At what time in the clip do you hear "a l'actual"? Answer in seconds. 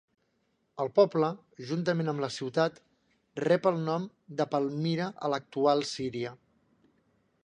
5.29-5.89